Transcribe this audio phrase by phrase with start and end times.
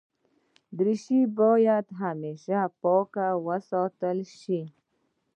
[0.77, 3.13] دریشي باید همېشه پاک
[3.47, 4.59] وساتل شي.